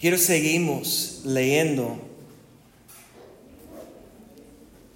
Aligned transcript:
Quiero 0.00 0.16
seguimos 0.16 1.22
leyendo 1.24 1.98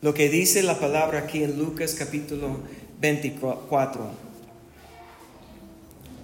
lo 0.01 0.15
que 0.15 0.29
dice 0.29 0.63
la 0.63 0.79
palabra 0.79 1.19
aquí 1.19 1.43
en 1.43 1.59
Lucas 1.59 1.97
capítulo 1.99 2.61
24. 3.01 4.13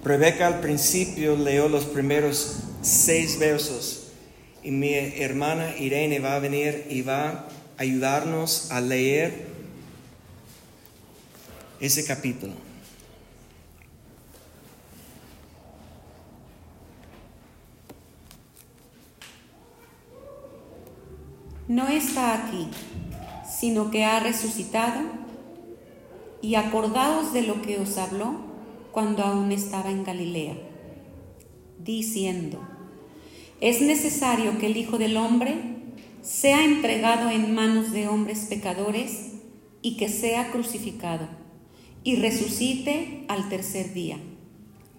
Rebeca 0.04 0.46
al 0.46 0.60
principio 0.60 1.34
leyó 1.34 1.68
los 1.68 1.86
primeros 1.86 2.58
seis 2.80 3.40
versos 3.40 4.12
y 4.62 4.70
mi 4.70 4.94
hermana 4.94 5.76
Irene 5.76 6.20
va 6.20 6.36
a 6.36 6.38
venir 6.38 6.86
y 6.88 7.02
va 7.02 7.30
a 7.30 7.48
ayudarnos 7.78 8.70
a 8.70 8.80
leer 8.80 9.46
ese 11.80 12.04
capítulo. 12.04 12.67
No 21.68 21.86
está 21.86 22.32
aquí, 22.32 22.66
sino 23.46 23.90
que 23.90 24.02
ha 24.04 24.20
resucitado, 24.20 25.02
y 26.40 26.54
acordaos 26.54 27.34
de 27.34 27.42
lo 27.42 27.60
que 27.60 27.78
os 27.78 27.98
habló 27.98 28.36
cuando 28.90 29.22
aún 29.22 29.52
estaba 29.52 29.90
en 29.90 30.02
Galilea, 30.02 30.56
diciendo, 31.78 32.58
es 33.60 33.82
necesario 33.82 34.58
que 34.58 34.66
el 34.66 34.78
Hijo 34.78 34.96
del 34.96 35.18
Hombre 35.18 35.56
sea 36.22 36.64
entregado 36.64 37.28
en 37.28 37.54
manos 37.54 37.92
de 37.92 38.08
hombres 38.08 38.46
pecadores 38.48 39.32
y 39.82 39.98
que 39.98 40.08
sea 40.08 40.50
crucificado 40.50 41.28
y 42.02 42.16
resucite 42.16 43.24
al 43.28 43.50
tercer 43.50 43.92
día. 43.92 44.16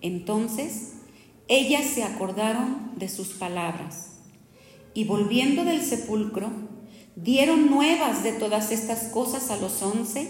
Entonces 0.01 0.97
ellas 1.47 1.85
se 1.85 2.03
acordaron 2.03 2.91
de 2.95 3.09
sus 3.09 3.29
palabras 3.29 4.08
y 4.93 5.05
volviendo 5.05 5.65
del 5.65 5.81
sepulcro, 5.81 6.49
dieron 7.15 7.69
nuevas 7.69 8.23
de 8.23 8.33
todas 8.33 8.71
estas 8.71 9.05
cosas 9.09 9.51
a 9.51 9.57
los 9.57 9.81
once 9.81 10.29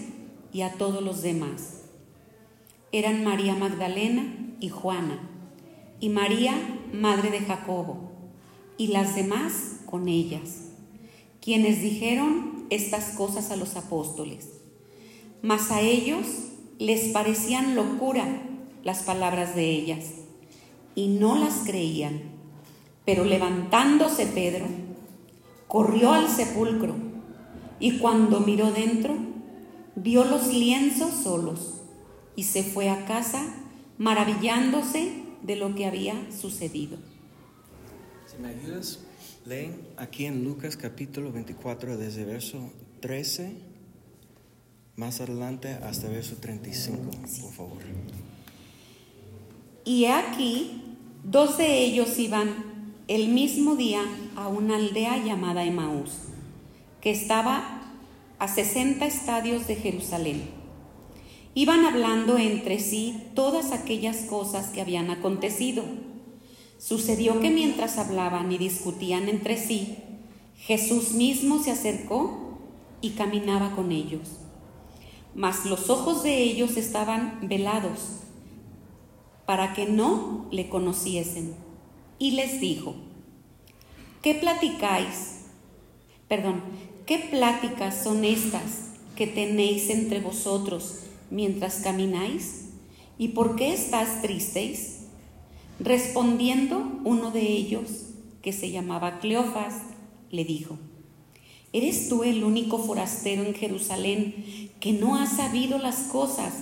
y 0.51 0.61
a 0.61 0.73
todos 0.73 1.03
los 1.03 1.21
demás. 1.21 1.81
Eran 2.91 3.23
María 3.23 3.53
Magdalena 3.55 4.55
y 4.59 4.69
Juana, 4.69 5.19
y 5.99 6.09
María, 6.09 6.55
madre 6.91 7.29
de 7.29 7.41
Jacobo, 7.41 8.11
y 8.77 8.87
las 8.87 9.15
demás 9.15 9.81
con 9.85 10.07
ellas, 10.07 10.69
quienes 11.41 11.81
dijeron 11.81 12.65
estas 12.69 13.15
cosas 13.15 13.51
a 13.51 13.55
los 13.55 13.75
apóstoles. 13.75 14.49
Mas 15.41 15.71
a 15.71 15.81
ellos 15.81 16.25
les 16.79 17.09
parecían 17.09 17.75
locura 17.75 18.25
las 18.83 19.03
palabras 19.03 19.55
de 19.55 19.69
ellas, 19.69 20.05
y 20.95 21.07
no 21.07 21.37
las 21.37 21.59
creían. 21.65 22.38
Pero 23.09 23.25
levantándose 23.25 24.27
Pedro, 24.27 24.67
corrió 25.67 26.13
al 26.13 26.29
sepulcro 26.29 26.95
y 27.79 27.97
cuando 27.97 28.39
miró 28.39 28.71
dentro, 28.71 29.17
vio 29.95 30.25
los 30.25 30.45
lienzos 30.53 31.23
solos 31.23 31.81
y 32.35 32.43
se 32.43 32.61
fue 32.61 32.87
a 32.87 33.07
casa 33.07 33.41
maravillándose 33.97 35.23
de 35.41 35.55
lo 35.55 35.73
que 35.73 35.87
había 35.87 36.13
sucedido. 36.31 36.99
Si 38.27 38.39
me 38.39 38.49
ayudas, 38.49 38.99
leen 39.43 39.81
aquí 39.97 40.25
en 40.25 40.43
Lucas 40.43 40.77
capítulo 40.77 41.31
24 41.31 41.97
desde 41.97 42.25
verso 42.25 42.71
13 42.99 43.55
más 44.97 45.19
adelante 45.19 45.79
hasta 45.81 46.09
verso 46.09 46.35
35, 46.35 46.99
por 47.41 47.53
favor. 47.53 47.81
Y 49.83 50.05
aquí, 50.05 50.95
dos 51.23 51.57
de 51.57 51.85
ellos 51.85 52.19
iban 52.19 52.68
el 53.09 53.29
mismo 53.29 53.75
día 53.75 54.03
a 54.35 54.47
una 54.49 54.75
aldea 54.75 55.17
llamada 55.17 55.65
Emaús, 55.65 56.11
que 57.01 57.09
estaba 57.09 57.81
a 58.37 58.47
60 58.47 59.03
estadios 59.07 59.65
de 59.65 59.75
Jerusalén. 59.75 60.47
Iban 61.55 61.85
hablando 61.85 62.37
entre 62.37 62.79
sí 62.79 63.23
todas 63.33 63.71
aquellas 63.71 64.17
cosas 64.25 64.67
que 64.67 64.81
habían 64.81 65.09
acontecido. 65.09 65.83
Sucedió 66.77 67.39
que 67.39 67.49
mientras 67.49 67.97
hablaban 67.97 68.51
y 68.51 68.59
discutían 68.59 69.27
entre 69.27 69.57
sí, 69.57 69.97
Jesús 70.59 71.13
mismo 71.13 71.63
se 71.63 71.71
acercó 71.71 72.59
y 73.01 73.11
caminaba 73.11 73.75
con 73.75 73.91
ellos. 73.91 74.37
Mas 75.33 75.65
los 75.65 75.89
ojos 75.89 76.21
de 76.21 76.43
ellos 76.43 76.77
estaban 76.77 77.39
velados 77.49 78.19
para 79.47 79.73
que 79.73 79.87
no 79.87 80.45
le 80.51 80.69
conociesen 80.69 81.68
y 82.19 82.31
les 82.31 82.59
dijo, 82.59 82.95
¿qué 84.21 84.35
platicáis? 84.35 85.45
Perdón, 86.27 86.61
¿qué 87.05 87.17
pláticas 87.17 88.03
son 88.03 88.25
estas 88.25 88.91
que 89.15 89.25
tenéis 89.25 89.89
entre 89.89 90.19
vosotros 90.19 90.99
mientras 91.31 91.77
camináis? 91.77 92.65
¿Y 93.17 93.29
por 93.29 93.55
qué 93.55 93.73
estás 93.73 94.21
tristes? 94.21 95.05
Respondiendo 95.79 96.99
uno 97.05 97.31
de 97.31 97.41
ellos, 97.41 98.09
que 98.41 98.53
se 98.53 98.71
llamaba 98.71 99.19
Cleofas, 99.19 99.75
le 100.29 100.45
dijo, 100.45 100.77
¿eres 101.73 102.09
tú 102.09 102.23
el 102.23 102.43
único 102.43 102.77
forastero 102.77 103.43
en 103.43 103.53
Jerusalén 103.53 104.69
que 104.79 104.93
no 104.93 105.15
ha 105.15 105.25
sabido 105.25 105.77
las 105.77 106.03
cosas 106.03 106.53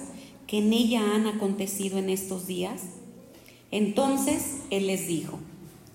que 0.48 0.60
en 0.60 0.74
ella 0.74 1.16
han 1.16 1.28
acontecido 1.28 1.98
en 1.98 2.10
estos 2.10 2.48
días? 2.48 2.82
Entonces 3.72 4.58
él 4.70 4.88
les 4.88 5.08
dijo, 5.08 5.40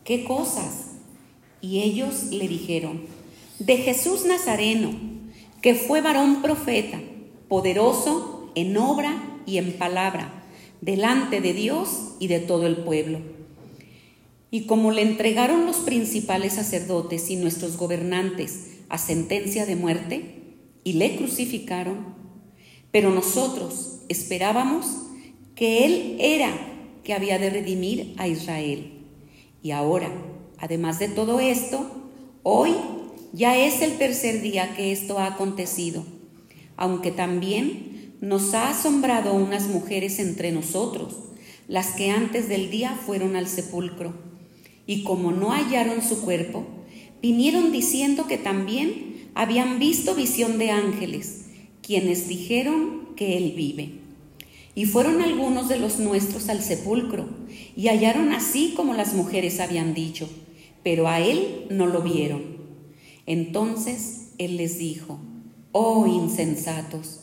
¿qué 0.04 0.24
cosas? 0.24 0.92
Y 1.60 1.82
ellos 1.82 2.24
le 2.30 2.48
dijeron, 2.48 3.02
de 3.58 3.76
Jesús 3.78 4.24
Nazareno, 4.24 4.92
que 5.60 5.74
fue 5.74 6.00
varón 6.00 6.42
profeta, 6.42 7.00
poderoso 7.48 8.50
en 8.54 8.76
obra 8.76 9.40
y 9.46 9.58
en 9.58 9.72
palabra, 9.72 10.44
delante 10.80 11.40
de 11.40 11.52
Dios 11.52 12.16
y 12.18 12.26
de 12.26 12.40
todo 12.40 12.66
el 12.66 12.78
pueblo. 12.78 13.20
Y 14.50 14.66
como 14.66 14.90
le 14.90 15.02
entregaron 15.02 15.64
los 15.64 15.76
principales 15.76 16.54
sacerdotes 16.54 17.30
y 17.30 17.36
nuestros 17.36 17.76
gobernantes 17.76 18.78
a 18.88 18.98
sentencia 18.98 19.64
de 19.64 19.76
muerte, 19.76 20.42
y 20.84 20.94
le 20.94 21.16
crucificaron, 21.16 22.14
pero 22.90 23.10
nosotros 23.10 24.00
esperábamos 24.08 24.86
que 25.54 25.84
Él 25.84 26.16
era 26.18 26.71
que 27.04 27.14
había 27.14 27.38
de 27.38 27.50
redimir 27.50 28.14
a 28.18 28.28
Israel. 28.28 28.92
Y 29.62 29.70
ahora, 29.70 30.12
además 30.58 30.98
de 30.98 31.08
todo 31.08 31.40
esto, 31.40 32.10
hoy 32.42 32.72
ya 33.32 33.56
es 33.56 33.82
el 33.82 33.98
tercer 33.98 34.42
día 34.42 34.74
que 34.76 34.92
esto 34.92 35.18
ha 35.18 35.26
acontecido, 35.26 36.04
aunque 36.76 37.10
también 37.10 38.14
nos 38.20 38.54
ha 38.54 38.70
asombrado 38.70 39.34
unas 39.34 39.68
mujeres 39.68 40.18
entre 40.18 40.52
nosotros, 40.52 41.16
las 41.68 41.92
que 41.92 42.10
antes 42.10 42.48
del 42.48 42.70
día 42.70 42.98
fueron 43.06 43.36
al 43.36 43.48
sepulcro, 43.48 44.14
y 44.86 45.04
como 45.04 45.32
no 45.32 45.50
hallaron 45.50 46.02
su 46.02 46.20
cuerpo, 46.22 46.66
vinieron 47.20 47.72
diciendo 47.72 48.26
que 48.26 48.36
también 48.36 49.30
habían 49.34 49.78
visto 49.78 50.14
visión 50.14 50.58
de 50.58 50.70
ángeles, 50.70 51.46
quienes 51.82 52.28
dijeron 52.28 53.08
que 53.16 53.38
él 53.38 53.54
vive. 53.56 54.01
Y 54.74 54.86
fueron 54.86 55.20
algunos 55.20 55.68
de 55.68 55.78
los 55.78 55.98
nuestros 55.98 56.48
al 56.48 56.62
sepulcro, 56.62 57.26
y 57.76 57.88
hallaron 57.88 58.32
así 58.32 58.72
como 58.74 58.94
las 58.94 59.14
mujeres 59.14 59.60
habían 59.60 59.92
dicho, 59.92 60.28
pero 60.82 61.08
a 61.08 61.20
él 61.20 61.66
no 61.70 61.86
lo 61.86 62.02
vieron. 62.02 62.42
Entonces 63.26 64.28
él 64.38 64.56
les 64.56 64.78
dijo, 64.78 65.18
oh 65.72 66.06
insensatos, 66.06 67.20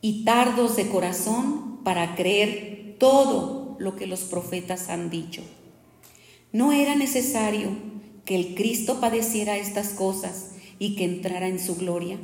y 0.00 0.24
tardos 0.24 0.76
de 0.76 0.88
corazón 0.88 1.78
para 1.84 2.16
creer 2.16 2.96
todo 2.98 3.76
lo 3.78 3.96
que 3.96 4.06
los 4.06 4.20
profetas 4.20 4.88
han 4.88 5.10
dicho. 5.10 5.42
¿No 6.52 6.72
era 6.72 6.94
necesario 6.96 7.70
que 8.24 8.36
el 8.36 8.54
Cristo 8.54 9.00
padeciera 9.00 9.56
estas 9.56 9.90
cosas 9.90 10.52
y 10.78 10.96
que 10.96 11.04
entrara 11.04 11.48
en 11.48 11.58
su 11.58 11.76
gloria? 11.76 12.18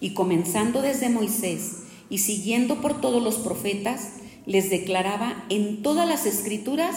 Y 0.00 0.14
comenzando 0.14 0.82
desde 0.82 1.08
Moisés, 1.08 1.81
y 2.12 2.18
siguiendo 2.18 2.82
por 2.82 3.00
todos 3.00 3.22
los 3.22 3.36
profetas, 3.36 4.16
les 4.44 4.68
declaraba 4.68 5.46
en 5.48 5.82
todas 5.82 6.06
las 6.06 6.26
escrituras 6.26 6.94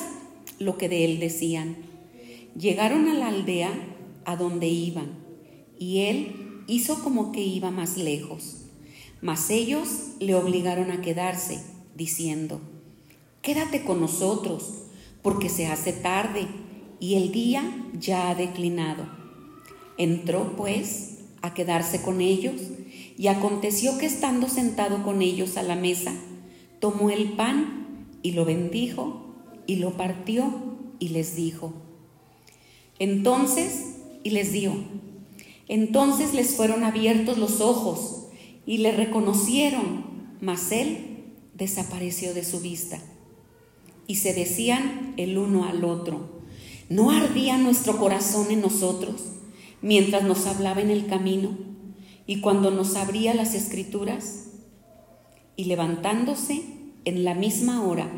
lo 0.60 0.78
que 0.78 0.90
de 0.90 1.06
él 1.06 1.22
decían. 1.22 1.78
Llegaron 2.60 3.08
a 3.08 3.14
la 3.14 3.30
aldea 3.30 3.72
a 4.26 4.36
donde 4.36 4.68
iban, 4.68 5.18
y 5.80 6.02
él 6.02 6.64
hizo 6.68 7.02
como 7.02 7.32
que 7.32 7.42
iba 7.42 7.72
más 7.72 7.96
lejos. 7.96 8.66
Mas 9.22 9.50
ellos 9.52 9.88
le 10.20 10.36
obligaron 10.36 10.92
a 10.92 11.00
quedarse, 11.00 11.64
diciendo, 11.96 12.60
Quédate 13.42 13.86
con 13.86 14.02
nosotros, 14.02 14.84
porque 15.22 15.48
se 15.48 15.68
hace 15.68 15.94
tarde 15.94 16.46
y 17.00 17.16
el 17.16 17.32
día 17.32 17.64
ya 17.98 18.30
ha 18.30 18.36
declinado. 18.36 19.08
Entró 19.98 20.58
pues 20.58 21.20
a 21.42 21.54
quedarse 21.54 22.02
con 22.02 22.20
ellos, 22.20 22.56
y 23.18 23.28
aconteció 23.28 23.98
que 23.98 24.06
estando 24.06 24.50
sentado 24.50 25.04
con 25.04 25.22
ellos 25.22 25.58
a 25.58 25.64
la 25.64 25.76
mesa, 25.76 26.14
tomó 26.80 27.10
el 27.10 27.34
pan 27.34 28.08
y 28.22 28.32
lo 28.32 28.46
bendijo 28.46 29.36
y 29.68 29.78
lo 29.78 29.98
partió 29.98 30.78
y 31.00 31.10
les 31.10 31.36
dijo, 31.36 31.74
Entonces, 33.00 33.96
y 34.24 34.32
les 34.32 34.52
dio. 34.52 34.74
Entonces 35.68 36.34
les 36.34 36.56
fueron 36.56 36.84
abiertos 36.84 37.38
los 37.38 37.62
ojos 37.62 38.28
y 38.66 38.80
le 38.80 38.92
reconocieron, 38.92 40.04
mas 40.42 40.72
él 40.72 41.34
desapareció 41.54 42.34
de 42.34 42.44
su 42.44 42.60
vista. 42.60 43.00
Y 44.08 44.16
se 44.16 44.34
decían 44.34 45.14
el 45.18 45.38
uno 45.38 45.66
al 45.66 45.84
otro, 45.84 46.42
¿no 46.90 47.12
ardía 47.12 47.58
nuestro 47.58 47.98
corazón 47.98 48.52
en 48.52 48.62
nosotros 48.62 49.24
mientras 49.82 50.24
nos 50.24 50.46
hablaba 50.46 50.82
en 50.82 50.92
el 50.92 51.08
camino 51.08 51.65
y 52.28 52.42
cuando 52.42 52.72
nos 52.72 52.96
abría 52.96 53.34
las 53.34 53.54
escrituras? 53.54 54.48
Y 55.56 55.66
levantándose 55.66 56.64
en 57.06 57.24
la 57.24 57.34
misma 57.34 57.84
hora, 57.84 58.10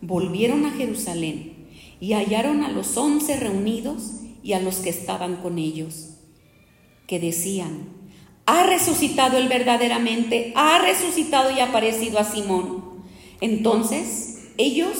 volvieron 0.00 0.66
a 0.66 0.70
Jerusalén 0.70 1.66
y 2.00 2.14
hallaron 2.14 2.62
a 2.62 2.70
los 2.70 2.96
once 2.96 3.36
reunidos 3.36 4.20
y 4.42 4.54
a 4.54 4.60
los 4.60 4.76
que 4.76 4.90
estaban 4.90 5.36
con 5.36 5.58
ellos, 5.58 6.14
que 7.06 7.20
decían, 7.20 7.88
ha 8.46 8.64
resucitado 8.64 9.36
él 9.38 9.48
verdaderamente, 9.48 10.52
ha 10.56 10.78
resucitado 10.78 11.56
y 11.56 11.60
aparecido 11.60 12.18
a 12.18 12.24
Simón. 12.24 12.82
Entonces 13.40 14.48
ellos 14.56 14.96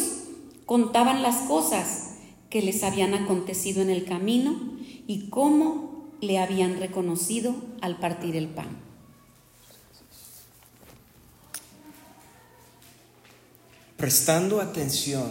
contaban 0.66 1.22
las 1.22 1.36
cosas 1.48 2.18
que 2.48 2.62
les 2.62 2.84
habían 2.84 3.14
acontecido 3.14 3.82
en 3.82 3.90
el 3.90 4.04
camino 4.04 4.54
y 5.06 5.28
cómo 5.30 5.89
le 6.20 6.38
habían 6.38 6.78
reconocido 6.78 7.55
al 7.81 7.99
partir 7.99 8.37
el 8.37 8.49
pan. 8.49 8.69
Prestando 13.96 14.61
atención 14.61 15.31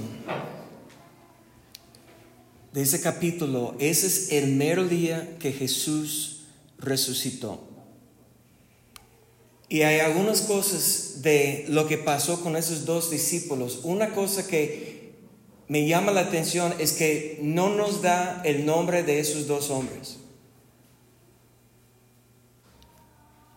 de 2.72 2.82
ese 2.84 3.02
capítulo, 3.02 3.76
ese 3.80 4.08
es 4.08 4.32
el 4.32 4.54
mero 4.54 4.88
día 4.88 5.38
que 5.40 5.52
Jesús 5.52 6.42
resucitó. 6.78 7.68
Y 9.70 9.82
hay 9.84 10.00
algunas 10.00 10.42
cosas 10.42 11.22
de 11.22 11.66
lo 11.70 11.88
que 11.88 11.98
pasó 11.98 12.42
con 12.42 12.56
esos 12.56 12.86
dos 12.86 13.12
discípulos. 13.12 13.82
Una 13.84 14.14
cosa 14.14 14.48
que 14.48 15.14
me 15.68 15.88
llama 15.88 16.12
la 16.12 16.22
atención 16.22 16.74
es 16.80 16.94
que 16.94 17.40
no 17.44 17.70
nos 17.70 18.02
da 18.02 18.42
el 18.44 18.66
nombre 18.66 19.04
de 19.04 19.20
esos 19.20 19.46
dos 19.46 19.70
hombres. 19.70 20.18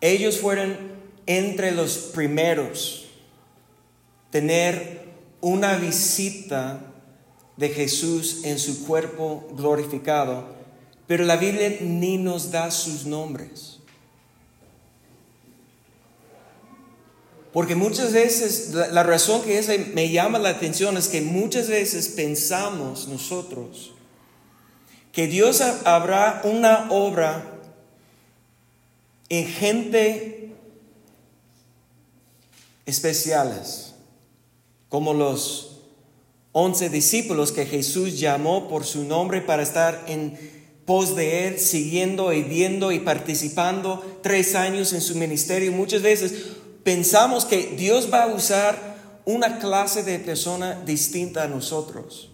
Ellos 0.03 0.37
fueron 0.37 0.77
entre 1.27 1.71
los 1.71 1.97
primeros 2.13 3.05
tener 4.31 5.05
una 5.39 5.77
visita 5.77 6.81
de 7.55 7.69
Jesús 7.69 8.41
en 8.43 8.59
su 8.59 8.85
cuerpo 8.85 9.47
glorificado, 9.55 10.45
pero 11.07 11.23
la 11.23 11.37
Biblia 11.37 11.77
ni 11.79 12.17
nos 12.17 12.51
da 12.51 12.69
sus 12.69 13.05
nombres. 13.05 13.79
Porque 17.53 17.75
muchas 17.75 18.11
veces, 18.11 18.73
la, 18.73 19.03
razón 19.03 19.41
que 19.43 19.61
me 19.93 20.09
llama 20.09 20.37
la 20.37 20.49
atención 20.49 20.97
es 20.97 21.07
que 21.07 21.21
muchas 21.21 21.69
veces 21.69 22.09
pensamos 22.09 23.07
nosotros 23.07 23.93
que 25.13 25.27
Dios 25.27 25.61
habrá 25.85 26.41
una 26.43 26.91
obra 26.91 27.52
en 29.39 29.47
gente 29.47 30.51
especiales, 32.85 33.95
como 34.89 35.13
los 35.13 35.79
once 36.51 36.89
discípulos 36.89 37.51
que 37.51 37.65
Jesús 37.65 38.19
llamó 38.19 38.67
por 38.67 38.85
su 38.85 39.05
nombre 39.05 39.41
para 39.41 39.63
estar 39.63 40.03
en 40.07 40.37
pos 40.85 41.15
de 41.15 41.47
Él, 41.47 41.59
siguiendo 41.59 42.31
y 42.31 42.43
viendo 42.43 42.91
y 42.91 42.99
participando 42.99 44.19
tres 44.21 44.53
años 44.53 44.93
en 44.93 45.01
su 45.01 45.15
ministerio. 45.15 45.71
Muchas 45.71 46.03
veces 46.03 46.33
pensamos 46.83 47.45
que 47.45 47.73
Dios 47.75 48.09
va 48.13 48.25
a 48.25 48.35
usar 48.35 48.93
una 49.25 49.57
clase 49.57 50.03
de 50.03 50.19
persona 50.19 50.79
distinta 50.85 51.43
a 51.43 51.47
nosotros. 51.47 52.29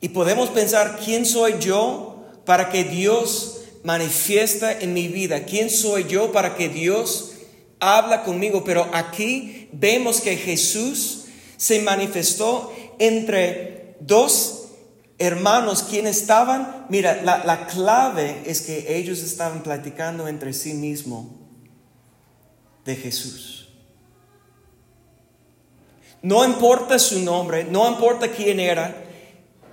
Y 0.00 0.08
podemos 0.08 0.48
pensar, 0.48 0.98
¿quién 1.04 1.24
soy 1.24 1.56
yo 1.60 2.24
para 2.44 2.70
que 2.70 2.82
Dios 2.82 3.63
manifiesta 3.84 4.72
en 4.72 4.92
mi 4.92 5.06
vida? 5.06 5.44
¿Quién 5.44 5.70
soy 5.70 6.04
yo 6.08 6.32
para 6.32 6.56
que 6.56 6.68
Dios 6.68 7.34
habla 7.78 8.24
conmigo? 8.24 8.64
Pero 8.64 8.88
aquí 8.92 9.68
vemos 9.72 10.20
que 10.20 10.36
Jesús 10.36 11.26
se 11.56 11.80
manifestó 11.82 12.74
entre 12.98 13.96
dos 14.00 14.64
hermanos 15.18 15.84
quienes 15.84 16.20
estaban, 16.20 16.86
mira, 16.88 17.22
la, 17.22 17.66
clave 17.66 18.42
es 18.46 18.62
que 18.62 18.96
ellos 18.96 19.22
estaban 19.22 19.62
platicando 19.62 20.28
entre 20.28 20.52
sí 20.52 20.74
mismos 20.74 21.26
de 22.84 22.96
Jesús. 22.96 23.68
No 26.22 26.44
importa 26.44 26.98
su 26.98 27.20
nombre, 27.20 27.64
no 27.64 27.88
importa 27.88 28.28
quién 28.28 28.58
era, 28.58 29.04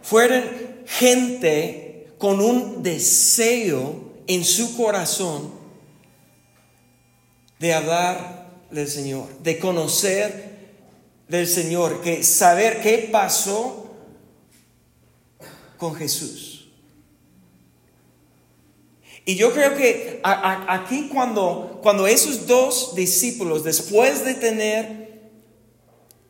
fueron 0.02 0.44
gente 0.86 1.91
con 2.22 2.40
un 2.40 2.84
deseo 2.84 4.14
en 4.28 4.46
su 4.46 4.78
corazón 4.78 5.52
de 7.58 7.74
hablar 7.74 8.48
del 8.70 8.88
Señor, 8.88 9.28
de 9.40 9.58
conocer 9.58 10.52
del 11.28 11.48
Señor, 11.48 12.02
que 12.02 12.24
saber 12.24 12.80
qué 12.84 13.10
pasó 13.12 13.92
con 15.78 15.96
Jesús. 15.96 16.70
Y 19.26 19.36
yo 19.36 19.52
creo 19.52 19.76
que 19.76 20.20
aquí 20.24 21.10
cuando, 21.12 21.80
cuando 21.82 22.06
esos 22.06 22.46
dos 22.46 22.94
discípulos, 22.94 23.64
después 23.64 24.24
de 24.24 24.36
tener 24.36 25.01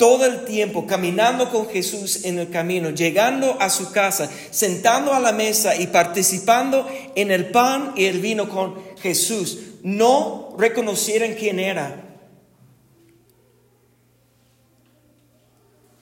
todo 0.01 0.25
el 0.25 0.45
tiempo 0.45 0.87
caminando 0.87 1.51
con 1.51 1.69
Jesús 1.69 2.25
en 2.25 2.39
el 2.39 2.49
camino, 2.49 2.89
llegando 2.89 3.61
a 3.61 3.69
su 3.69 3.91
casa, 3.91 4.31
sentando 4.49 5.13
a 5.13 5.19
la 5.19 5.31
mesa 5.31 5.75
y 5.75 5.85
participando 5.85 6.87
en 7.13 7.29
el 7.29 7.51
pan 7.51 7.93
y 7.95 8.05
el 8.05 8.19
vino 8.19 8.49
con 8.49 8.81
Jesús, 8.97 9.59
no 9.83 10.55
reconocieron 10.57 11.35
quién 11.35 11.59
era. 11.59 12.17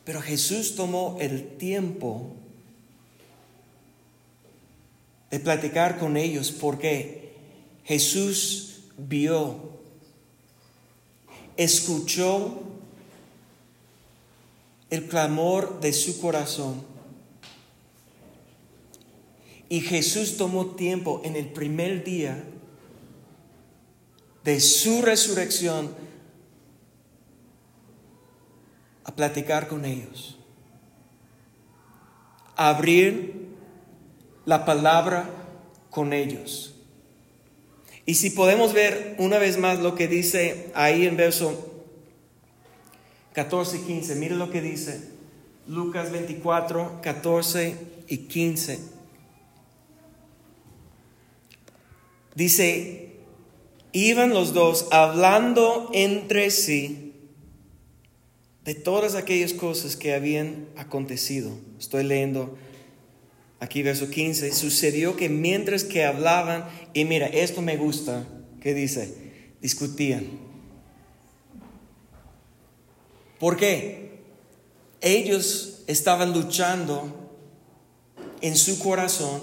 Pero 0.06 0.22
Jesús 0.22 0.78
tomó 0.78 1.18
el 1.20 1.58
tiempo 1.58 2.32
de 5.30 5.42
platicar 5.42 6.00
con 6.00 6.16
ellos 6.16 6.54
porque 6.54 7.34
Jesús 7.84 8.80
vio, 8.98 9.58
escuchó 11.58 12.69
el 14.90 15.08
clamor 15.08 15.80
de 15.80 15.94
su 15.94 16.20
corazón. 16.20 16.84
Y 19.70 19.82
Jesús 19.82 20.38
tomó 20.38 20.76
tiempo 20.76 21.22
en 21.24 21.36
el 21.36 21.50
primer 21.50 22.04
día 22.04 22.44
de 24.44 24.60
su 24.60 25.02
resurrección 25.02 25.94
a 29.04 29.16
platicar 29.16 29.68
con 29.68 29.86
ellos, 29.86 30.38
abrir 32.56 33.50
la 34.46 34.66
palabra 34.66 35.30
con 35.92 36.14
ellos. 36.14 36.74
Y 38.08 38.16
si 38.16 38.32
podemos 38.32 38.74
ver 38.74 39.16
una 39.20 39.38
vez 39.38 39.60
más 39.60 39.80
lo 39.80 39.94
que 39.94 40.08
dice 40.08 40.72
ahí 40.74 41.06
en 41.06 41.16
verso 41.16 41.69
14 43.34 43.78
y 43.78 43.82
15, 43.82 44.16
mire 44.16 44.36
lo 44.36 44.50
que 44.50 44.62
dice 44.62 45.20
Lucas 45.70 46.12
24, 46.12 47.00
14 47.02 47.76
y 48.08 48.18
15. 48.18 48.80
Dice, 52.34 53.18
iban 53.92 54.32
los 54.32 54.54
dos 54.54 54.88
hablando 54.92 55.92
entre 55.94 56.50
sí 56.50 57.14
de 58.66 58.74
todas 58.74 59.14
aquellas 59.14 59.54
cosas 59.54 59.96
que 59.96 60.16
habían 60.16 60.68
acontecido. 60.76 61.52
Estoy 61.78 62.04
leyendo 62.04 62.58
aquí 63.60 63.84
verso 63.84 64.10
15. 64.10 64.52
Sucedió 64.54 65.16
que 65.16 65.30
mientras 65.30 65.84
que 65.84 66.04
hablaban, 66.04 66.66
y 66.96 67.06
mira, 67.06 67.28
esto 67.28 67.62
me 67.62 67.78
gusta, 67.78 68.28
¿qué 68.60 68.74
dice? 68.74 69.54
Discutían. 69.62 70.49
¿Por 73.40 73.58
qué? 73.58 74.20
Ellos 75.02 75.84
estaban 75.88 76.34
luchando 76.34 77.14
en 78.42 78.56
su 78.56 78.80
corazón 78.80 79.42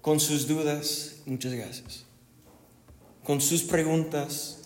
con 0.00 0.20
sus 0.20 0.46
dudas, 0.46 1.16
muchas 1.26 1.52
gracias, 1.52 2.04
con 3.24 3.40
sus 3.40 3.62
preguntas, 3.62 4.58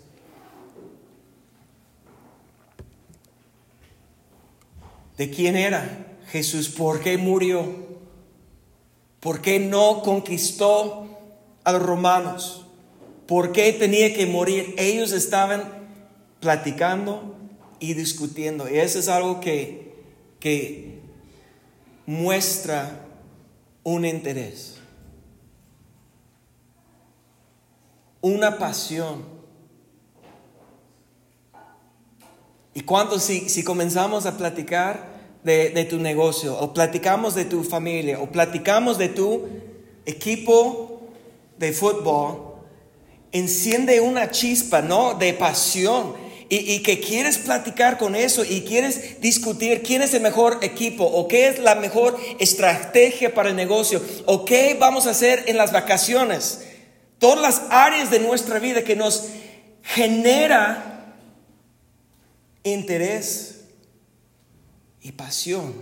de 5.16 5.30
quién 5.30 5.56
era 5.56 6.16
Jesús, 6.30 6.68
por 6.68 7.00
qué 7.00 7.18
murió. 7.18 7.90
¿Por 9.20 9.42
qué 9.42 9.60
no 9.60 10.02
conquistó 10.02 11.06
a 11.62 11.72
los 11.72 11.82
romanos? 11.82 12.64
¿Por 13.26 13.52
qué 13.52 13.72
tenía 13.74 14.14
que 14.14 14.26
morir? 14.26 14.74
Ellos 14.78 15.12
estaban 15.12 15.62
platicando 16.40 17.36
y 17.80 17.94
discutiendo. 17.94 18.68
Y 18.68 18.78
eso 18.78 18.98
es 18.98 19.08
algo 19.08 19.40
que, 19.40 19.94
que 20.38 21.00
muestra 22.06 23.06
un 23.82 24.04
interés, 24.04 24.76
una 28.20 28.58
pasión. 28.58 29.24
¿Y 32.74 32.82
cuánto 32.82 33.18
si, 33.18 33.48
si 33.48 33.64
comenzamos 33.64 34.26
a 34.26 34.36
platicar 34.36 35.18
de, 35.42 35.70
de, 35.70 35.84
tu 35.86 35.98
negocio, 35.98 36.56
o 36.58 36.72
platicamos 36.72 37.34
de 37.34 37.46
tu 37.46 37.64
familia, 37.64 38.20
o 38.20 38.30
platicamos 38.30 38.98
de 38.98 39.08
tu 39.08 39.48
equipo 40.04 41.00
de 41.58 41.72
fútbol, 41.72 42.54
enciende 43.32 44.00
una 44.00 44.30
chispa, 44.30 44.82
¿no? 44.82 45.14
De 45.14 45.32
pasión 45.32 46.29
y, 46.52 46.80
que 46.82 46.98
quieres 46.98 47.38
platicar 47.38 47.96
con 47.96 48.16
eso 48.16 48.44
y 48.44 48.62
quieres 48.62 49.20
discutir 49.20 49.82
quién 49.84 50.02
es 50.02 50.12
el 50.14 50.22
mejor 50.22 50.58
equipo 50.62 51.04
o 51.04 51.28
qué 51.28 51.46
es 51.46 51.60
la 51.60 51.76
mejor 51.76 52.18
estrategia 52.40 53.32
para 53.32 53.50
el 53.50 53.56
negocio 53.56 54.02
o 54.26 54.44
qué 54.44 54.76
vamos 54.78 55.06
a 55.06 55.10
hacer 55.10 55.44
en 55.46 55.56
las 55.56 55.70
vacaciones. 55.70 56.66
Todas 57.20 57.40
las 57.40 57.62
áreas 57.70 58.10
de 58.10 58.18
nuestra 58.18 58.58
vida 58.58 58.82
que 58.82 58.96
nos 58.96 59.28
genera 59.84 61.14
interés 62.64 63.66
y 65.02 65.12
pasión. 65.12 65.72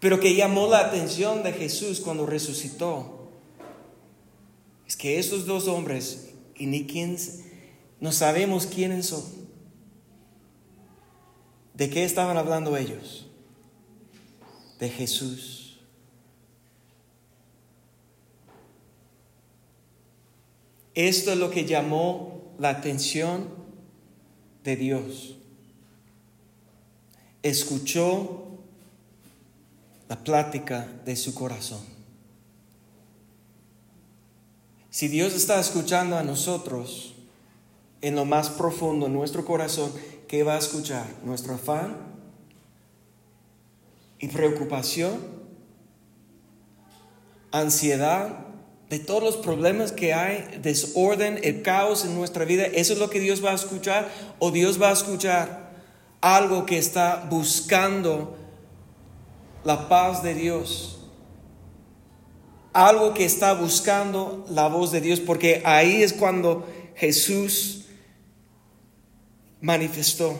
Pero 0.00 0.20
que 0.20 0.34
llamó 0.34 0.66
la 0.66 0.80
atención 0.80 1.42
de 1.42 1.52
Jesús 1.52 2.00
cuando 2.00 2.26
resucitó. 2.26 3.30
Es 4.86 4.96
que 4.96 5.18
esos 5.18 5.46
dos 5.46 5.66
hombres, 5.66 6.28
y 6.56 6.66
ni 6.66 6.86
quién 6.86 7.16
no 8.02 8.10
sabemos 8.10 8.66
quiénes 8.66 9.06
son. 9.06 9.22
¿De 11.72 11.88
qué 11.88 12.04
estaban 12.04 12.36
hablando 12.36 12.76
ellos? 12.76 13.28
De 14.80 14.88
Jesús. 14.88 15.78
Esto 20.96 21.30
es 21.30 21.38
lo 21.38 21.50
que 21.50 21.64
llamó 21.64 22.52
la 22.58 22.70
atención 22.70 23.48
de 24.64 24.74
Dios. 24.74 25.36
Escuchó 27.44 28.48
la 30.08 30.24
plática 30.24 30.88
de 31.04 31.14
su 31.14 31.34
corazón. 31.34 31.84
Si 34.90 35.06
Dios 35.06 35.34
está 35.34 35.60
escuchando 35.60 36.18
a 36.18 36.24
nosotros, 36.24 37.11
en 38.02 38.16
lo 38.16 38.24
más 38.24 38.50
profundo, 38.50 39.06
en 39.06 39.14
nuestro 39.14 39.44
corazón, 39.44 39.92
¿qué 40.26 40.42
va 40.42 40.56
a 40.56 40.58
escuchar? 40.58 41.06
¿Nuestro 41.24 41.54
afán 41.54 41.96
y 44.18 44.28
preocupación? 44.28 45.12
¿Ansiedad? 47.52 48.46
De 48.90 48.98
todos 48.98 49.22
los 49.22 49.36
problemas 49.36 49.92
que 49.92 50.12
hay, 50.12 50.58
desorden, 50.60 51.38
el 51.42 51.62
caos 51.62 52.04
en 52.04 52.14
nuestra 52.14 52.44
vida, 52.44 52.66
¿eso 52.66 52.92
es 52.92 52.98
lo 52.98 53.08
que 53.08 53.20
Dios 53.20 53.42
va 53.42 53.52
a 53.52 53.54
escuchar? 53.54 54.10
¿O 54.38 54.50
Dios 54.50 54.82
va 54.82 54.90
a 54.90 54.92
escuchar 54.92 55.70
algo 56.20 56.66
que 56.66 56.78
está 56.78 57.26
buscando 57.30 58.36
la 59.64 59.88
paz 59.88 60.22
de 60.22 60.34
Dios? 60.34 60.98
Algo 62.72 63.14
que 63.14 63.24
está 63.24 63.54
buscando 63.54 64.44
la 64.50 64.66
voz 64.66 64.90
de 64.90 65.00
Dios, 65.00 65.20
porque 65.20 65.62
ahí 65.64 66.02
es 66.02 66.12
cuando 66.12 66.66
Jesús 66.96 67.81
manifestó. 69.62 70.38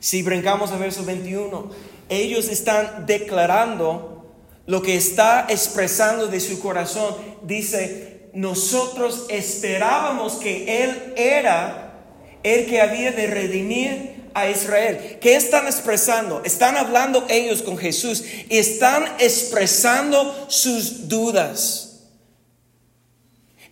Si 0.00 0.22
brincamos 0.22 0.72
a 0.72 0.78
verso 0.78 1.04
21, 1.04 1.70
ellos 2.08 2.48
están 2.48 3.06
declarando 3.06 4.34
lo 4.66 4.82
que 4.82 4.96
está 4.96 5.46
expresando 5.48 6.26
de 6.26 6.40
su 6.40 6.60
corazón. 6.60 7.14
Dice, 7.42 8.30
nosotros 8.32 9.26
esperábamos 9.28 10.34
que 10.34 10.82
Él 10.84 11.14
era 11.16 11.94
el 12.42 12.66
que 12.66 12.80
había 12.80 13.12
de 13.12 13.26
redimir 13.28 14.16
a 14.34 14.50
Israel. 14.50 15.18
¿Qué 15.20 15.34
están 15.36 15.66
expresando? 15.66 16.42
Están 16.44 16.76
hablando 16.76 17.24
ellos 17.28 17.62
con 17.62 17.78
Jesús 17.78 18.24
y 18.48 18.58
están 18.58 19.04
expresando 19.18 20.46
sus 20.48 21.08
dudas 21.08 21.85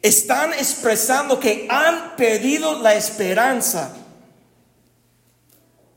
están 0.04 0.52
expresando 0.52 1.40
que 1.40 1.66
han 1.70 2.14
perdido 2.14 2.78
la 2.82 2.94
esperanza 2.94 3.96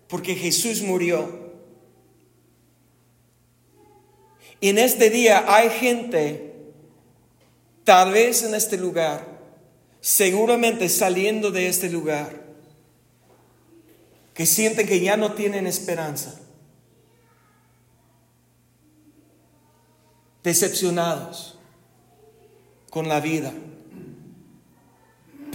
porque 0.07 0.33
Jesús 0.33 0.81
murió. 0.81 1.51
Y 4.61 4.69
en 4.69 4.77
este 4.77 5.09
día 5.09 5.43
hay 5.53 5.69
gente, 5.69 6.55
tal 7.83 8.13
vez 8.13 8.43
en 8.43 8.55
este 8.55 8.77
lugar, 8.77 9.27
seguramente 9.99 10.87
saliendo 10.87 11.51
de 11.51 11.67
este 11.67 11.89
lugar, 11.89 12.45
que 14.33 14.45
sienten 14.45 14.87
que 14.87 15.01
ya 15.01 15.17
no 15.17 15.33
tienen 15.33 15.67
esperanza, 15.67 16.39
decepcionados 20.43 21.59
con 22.89 23.09
la 23.09 23.19
vida 23.19 23.51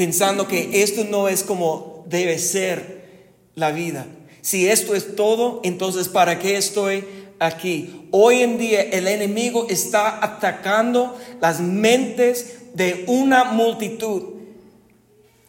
pensando 0.03 0.49
que 0.49 0.83
esto 0.83 1.05
no 1.05 1.29
es 1.29 1.45
como 1.45 2.05
debe 2.09 2.37
ser 2.41 3.31
la 3.55 3.71
vida. 3.71 4.05
Si 4.41 4.67
esto 4.67 4.97
es 4.97 5.15
todo, 5.15 5.61
entonces 5.63 6.09
¿para 6.09 6.41
qué 6.41 6.57
estoy 6.57 7.05
aquí? 7.39 8.09
Hoy 8.11 8.41
en 8.41 8.59
día 8.59 8.83
el 8.83 9.07
enemigo 9.07 9.69
está 9.71 10.19
atacando 10.25 11.17
las 11.41 11.61
mentes 11.61 12.75
de 12.75 13.05
una 13.07 13.45
multitud 13.45 14.41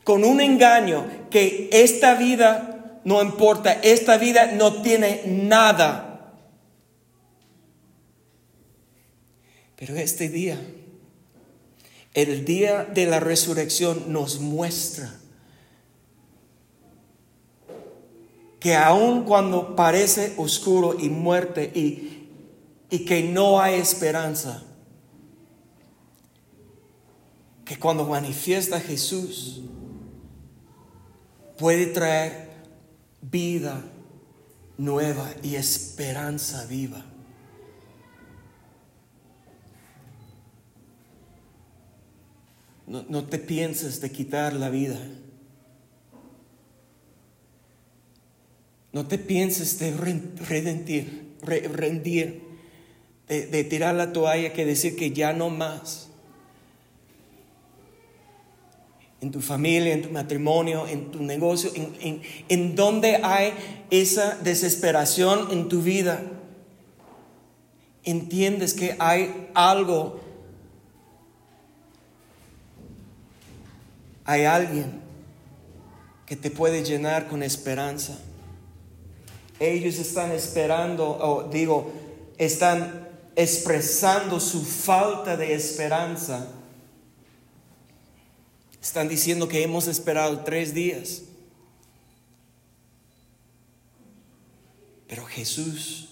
con 0.04 0.24
un 0.24 0.40
engaño 0.40 1.08
que 1.32 1.70
esta 1.72 2.14
vida 2.14 3.00
no 3.06 3.24
importa, 3.24 3.74
esta 3.82 4.20
vida 4.20 4.52
no 4.52 4.84
tiene 4.84 5.24
nada. 5.26 6.32
Pero 9.78 9.96
este 9.96 10.30
día 10.30 10.60
el 12.14 12.46
día 12.46 12.84
de 12.86 13.06
la 13.06 13.20
resurrección 13.20 14.12
nos 14.12 14.40
muestra 14.40 15.20
que 18.60 18.76
aun 18.76 19.26
cuando 19.26 19.76
parece 19.76 20.34
oscuro 20.38 20.96
y 20.98 21.10
muerte 21.10 21.70
y, 21.76 22.30
y 22.90 23.04
que 23.04 23.24
no 23.24 23.60
hay 23.60 23.76
esperanza, 23.76 24.64
que 27.66 27.78
cuando 27.78 28.06
manifiesta 28.06 28.80
Jesús 28.80 29.64
puede 31.58 31.88
traer 31.88 32.52
vida 33.22 33.84
nueva 34.78 35.30
y 35.44 35.56
esperanza 35.56 36.66
viva. 36.66 37.13
No, 42.86 43.24
te 43.26 43.40
pienses 43.40 44.02
de 44.02 44.12
quitar 44.12 44.54
la 44.54 44.70
vida. 44.70 45.00
No 48.92 49.08
te 49.08 49.18
pienses 49.18 49.80
de 49.80 49.92
rendir, 49.92 51.38
rendir 51.42 52.44
de, 53.28 53.64
tirar 53.64 53.96
la 53.96 54.12
toalla 54.12 54.54
que 54.54 54.66
decir 54.66 54.96
que 54.96 55.12
ya 55.12 55.34
no 55.34 55.50
más. 55.50 56.10
En 59.22 59.32
tu 59.32 59.40
familia, 59.40 59.94
en 59.94 60.02
tu 60.02 60.10
matrimonio, 60.10 60.86
en 60.86 61.10
tu 61.10 61.24
negocio, 61.24 61.72
en, 61.76 62.22
en 62.50 62.76
donde 62.76 63.16
hay 63.24 63.54
esa 63.90 64.38
desesperación 64.44 65.48
en 65.52 65.70
tu 65.70 65.82
vida, 65.82 66.22
entiendes 68.04 68.74
que 68.74 68.98
hay 69.00 69.48
algo 69.54 70.23
hay 74.26 74.46
alguien 74.46 75.02
que 76.26 76.36
te 76.36 76.50
puede 76.50 76.84
llenar 76.84 77.28
con 77.28 77.44
esperanza. 77.44 78.18
Ellos 79.60 79.96
están 80.00 80.32
esperando, 80.32 81.08
o 81.10 81.50
digo, 81.50 81.92
están 82.38 83.10
expresando 83.36 84.40
su 84.40 84.64
falta 84.64 85.38
de 85.38 85.54
esperanza. 85.54 86.48
Están 88.82 89.08
diciendo 89.08 89.48
que 89.48 89.64
hemos 89.64 89.88
esperado 89.88 90.40
tres 90.42 90.74
días. 90.74 91.24
Pero 95.08 95.26
Jesús 95.26 96.10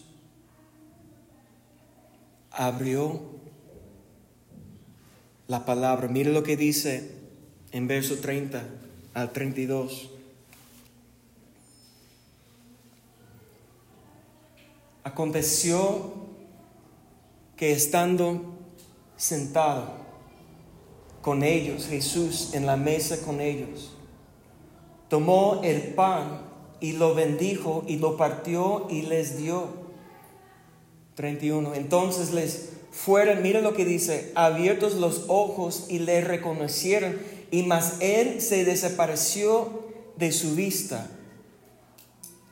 abrió 2.51 3.21
la 5.47 5.65
palabra. 5.65 6.07
Mire 6.07 6.31
lo 6.31 6.43
que 6.43 6.55
dice 6.55 7.20
en 7.71 7.87
verso 7.87 8.17
30 8.17 8.63
al 9.13 9.31
32. 9.31 10.09
Aconteció 15.03 16.13
que 17.55 17.71
estando 17.71 18.41
sentado 19.17 20.01
con 21.21 21.43
ellos, 21.43 21.87
Jesús 21.87 22.53
en 22.53 22.65
la 22.65 22.77
mesa 22.77 23.21
con 23.21 23.41
ellos, 23.41 23.93
tomó 25.09 25.61
el 25.63 25.93
pan 25.93 26.41
y 26.79 26.93
lo 26.93 27.13
bendijo 27.13 27.83
y 27.87 27.97
lo 27.97 28.17
partió 28.17 28.87
y 28.89 29.03
les 29.03 29.37
dio. 29.37 29.81
31. 31.15 31.75
Entonces 31.75 32.33
les 32.33 32.69
fueron, 32.91 33.41
mira 33.41 33.61
lo 33.61 33.73
que 33.73 33.85
dice, 33.85 34.31
abiertos 34.35 34.95
los 34.95 35.25
ojos 35.27 35.85
y 35.89 35.99
le 35.99 36.21
reconocieron, 36.21 37.17
y 37.51 37.63
más 37.63 37.97
él 37.99 38.41
se 38.41 38.63
desapareció 38.63 39.83
de 40.17 40.31
su 40.31 40.55
vista. 40.55 41.09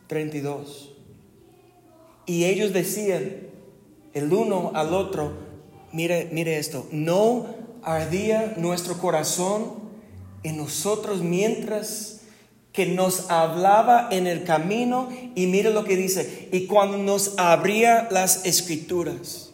32. 0.07 0.91
Y 2.25 2.45
ellos 2.45 2.73
decían, 2.73 3.47
el 4.13 4.33
uno 4.33 4.71
al 4.75 4.93
otro, 4.93 5.33
mire, 5.91 6.29
mire 6.31 6.57
esto, 6.57 6.87
no 6.91 7.47
ardía 7.83 8.55
nuestro 8.57 8.97
corazón 8.97 9.79
en 10.43 10.57
nosotros 10.57 11.21
mientras 11.21 12.21
que 12.71 12.85
nos 12.85 13.29
hablaba 13.29 14.09
en 14.11 14.27
el 14.27 14.43
camino 14.43 15.09
y 15.35 15.47
mire 15.47 15.71
lo 15.71 15.83
que 15.85 15.95
dice, 15.95 16.49
y 16.51 16.65
cuando 16.65 16.97
nos 16.97 17.33
abría 17.37 18.07
las 18.11 18.45
escrituras. 18.45 19.48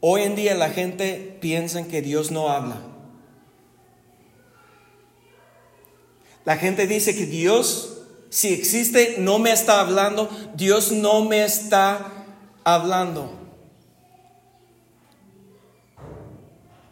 Hoy 0.00 0.22
en 0.22 0.36
día 0.36 0.54
la 0.54 0.70
gente 0.70 1.36
piensa 1.40 1.86
que 1.88 2.02
Dios 2.02 2.30
no 2.30 2.48
habla. 2.50 2.80
La 6.44 6.56
gente 6.56 6.86
dice 6.86 7.16
que 7.16 7.26
Dios, 7.26 7.98
si 8.30 8.52
existe, 8.52 9.16
no 9.18 9.38
me 9.38 9.52
está 9.52 9.80
hablando. 9.80 10.30
Dios 10.54 10.92
no 10.92 11.24
me 11.24 11.44
está 11.44 12.26
hablando. 12.64 13.32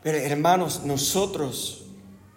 Pero 0.03 0.19
hermanos, 0.19 0.83
nosotros 0.85 1.85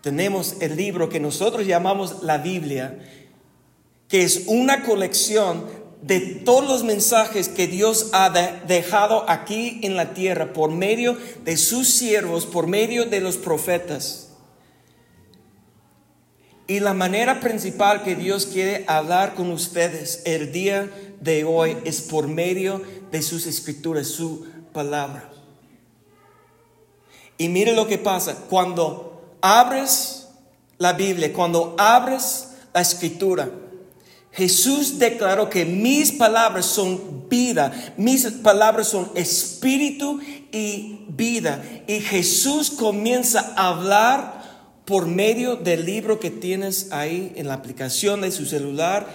tenemos 0.02 0.58
el 0.62 0.76
libro 0.76 1.10
que 1.10 1.20
nosotros 1.20 1.68
llamamos 1.68 2.24
la 2.24 2.38
Biblia, 2.38 3.00
que 4.08 4.24
es 4.24 4.46
una 4.48 4.84
colección 4.84 5.66
de 6.02 6.20
todos 6.20 6.68
los 6.68 6.84
mensajes 6.84 7.50
que 7.50 7.68
Dios 7.68 8.10
ha 8.14 8.30
dejado 8.30 9.30
aquí 9.30 9.80
en 9.84 9.96
la 9.96 10.14
tierra 10.14 10.54
por 10.54 10.72
medio 10.72 11.18
de 11.44 11.58
sus 11.58 11.90
siervos, 11.90 12.46
por 12.46 12.68
medio 12.68 13.06
de 13.06 13.20
los 13.20 13.38
profetas. 13.38 14.30
Y 16.68 16.80
la 16.80 16.94
manera 16.94 17.40
principal 17.40 18.04
que 18.04 18.16
Dios 18.16 18.46
quiere 18.46 18.86
hablar 18.88 19.34
con 19.34 19.52
ustedes 19.52 20.22
el 20.26 20.52
día 20.52 20.90
de 21.20 21.44
hoy 21.44 21.76
es 21.84 22.02
por 22.02 22.28
medio 22.28 22.82
de 23.12 23.22
sus 23.22 23.48
escrituras, 23.48 24.08
su 24.08 24.46
palabra. 24.72 25.32
Y 27.38 27.50
mire 27.50 27.74
lo 27.74 27.88
que 27.88 27.98
pasa, 27.98 28.46
cuando 28.50 29.36
abres 29.42 30.28
la 30.78 30.94
Biblia, 30.94 31.34
cuando 31.34 31.76
abres 31.78 32.50
la 32.74 32.82
escritura, 32.82 33.50
Jesús 34.32 35.00
declaró 35.00 35.50
que 35.50 35.66
mis 35.66 36.12
palabras 36.12 36.66
son 36.66 37.28
vida, 37.30 37.72
mis 37.98 38.26
palabras 38.26 38.88
son 38.88 39.10
espíritu 39.16 40.20
y 40.52 41.06
vida. 41.10 41.64
Y 41.88 42.00
Jesús 42.00 42.70
comienza 42.70 43.54
a 43.56 43.70
hablar 43.70 44.40
por 44.86 45.08
medio 45.08 45.56
del 45.56 45.86
libro 45.86 46.20
que 46.20 46.30
tienes 46.30 46.92
ahí 46.92 47.34
en 47.36 47.48
la 47.48 47.56
aplicación 47.56 48.22
de 48.22 48.32
su 48.32 48.46
celular 48.46 49.08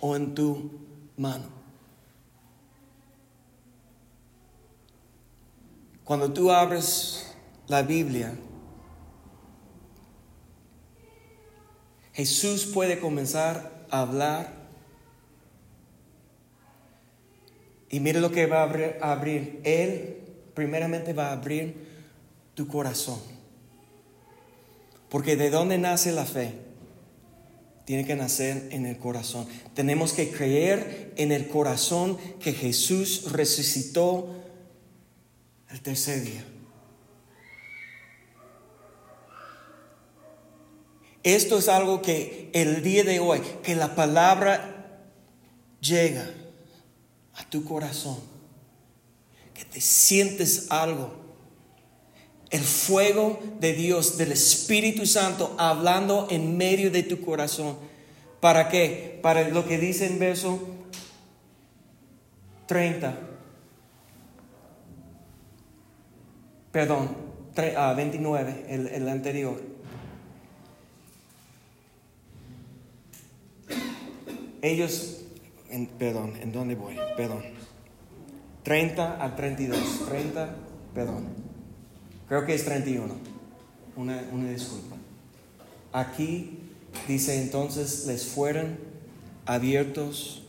o 0.00 0.16
en 0.16 0.34
tu 0.34 0.70
mano. 1.16 1.44
Cuando 6.04 6.32
tú 6.32 6.50
abres 6.50 7.26
la 7.66 7.82
Biblia, 7.82 8.34
Jesús 12.12 12.66
puede 12.66 12.98
comenzar 12.98 13.77
hablar. 13.90 14.52
Y 17.90 18.00
mire 18.00 18.20
lo 18.20 18.30
que 18.30 18.46
va 18.46 18.62
a 18.62 19.12
abrir, 19.12 19.60
Él 19.64 20.18
primeramente 20.54 21.12
va 21.12 21.28
a 21.28 21.32
abrir 21.32 21.74
tu 22.54 22.66
corazón. 22.66 23.18
Porque 25.08 25.36
de 25.36 25.50
dónde 25.50 25.78
nace 25.78 26.12
la 26.12 26.24
fe? 26.24 26.52
Tiene 27.86 28.04
que 28.04 28.16
nacer 28.16 28.68
en 28.70 28.84
el 28.84 28.98
corazón. 28.98 29.46
Tenemos 29.74 30.12
que 30.12 30.30
creer 30.30 31.14
en 31.16 31.32
el 31.32 31.48
corazón 31.48 32.18
que 32.38 32.52
Jesús 32.52 33.32
resucitó 33.32 34.34
el 35.70 35.80
tercer 35.80 36.22
día. 36.22 36.44
Esto 41.34 41.58
es 41.58 41.68
algo 41.68 42.00
que 42.00 42.48
el 42.54 42.82
día 42.82 43.04
de 43.04 43.20
hoy, 43.20 43.42
que 43.62 43.76
la 43.76 43.94
palabra 43.94 45.02
llega 45.78 46.30
a 47.34 47.44
tu 47.50 47.64
corazón, 47.64 48.16
que 49.52 49.66
te 49.66 49.78
sientes 49.78 50.68
algo. 50.70 51.12
El 52.48 52.62
fuego 52.62 53.38
de 53.60 53.74
Dios, 53.74 54.16
del 54.16 54.32
Espíritu 54.32 55.04
Santo, 55.04 55.54
hablando 55.58 56.28
en 56.30 56.56
medio 56.56 56.90
de 56.90 57.02
tu 57.02 57.20
corazón. 57.20 57.76
¿Para 58.40 58.70
qué? 58.70 59.18
Para 59.22 59.50
lo 59.50 59.66
que 59.66 59.76
dice 59.76 60.06
en 60.06 60.18
verso 60.18 60.58
30. 62.64 63.18
Perdón, 66.72 67.14
29, 67.54 68.64
ah, 68.66 68.72
el, 68.72 68.86
el 68.86 69.08
anterior. 69.10 69.78
Ellos, 74.62 75.18
perdón, 75.98 76.34
¿en 76.40 76.52
dónde 76.52 76.74
voy? 76.74 76.96
Perdón. 77.16 77.42
30 78.62 79.22
al 79.22 79.36
32. 79.36 79.78
30, 80.08 80.56
perdón. 80.94 81.26
Creo 82.28 82.44
que 82.44 82.54
es 82.54 82.64
31. 82.64 83.14
Una, 83.96 84.22
una 84.32 84.50
disculpa. 84.50 84.96
Aquí 85.92 86.58
dice 87.06 87.40
entonces 87.42 88.06
les 88.06 88.26
fueron 88.26 88.78
abiertos 89.46 90.42